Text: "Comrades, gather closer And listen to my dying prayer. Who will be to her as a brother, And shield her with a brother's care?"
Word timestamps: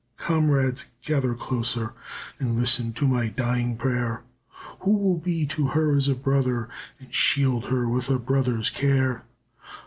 "Comrades, 0.17 0.89
gather 1.03 1.35
closer 1.35 1.93
And 2.39 2.55
listen 2.57 2.91
to 2.93 3.07
my 3.07 3.29
dying 3.29 3.77
prayer. 3.77 4.23
Who 4.79 4.97
will 4.97 5.19
be 5.19 5.45
to 5.45 5.67
her 5.67 5.91
as 5.95 6.07
a 6.07 6.15
brother, 6.15 6.69
And 6.99 7.13
shield 7.13 7.65
her 7.65 7.87
with 7.87 8.09
a 8.09 8.17
brother's 8.17 8.71
care?" 8.71 9.25